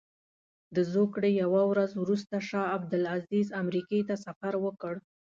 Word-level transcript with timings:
د 0.75 0.77
زوکړې 0.93 1.31
یوه 1.43 1.61
ورځ 1.71 1.91
وروسته 2.03 2.37
شاه 2.49 2.71
عبدالعزیز 2.77 3.47
امریکې 3.61 3.99
ته 4.07 4.15
سفر 4.25 4.53
وکړ. 4.65 4.93